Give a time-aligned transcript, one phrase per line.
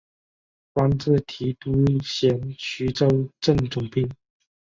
[0.73, 1.71] 官至提督
[2.03, 3.05] 衔徐州
[3.39, 4.09] 镇总兵。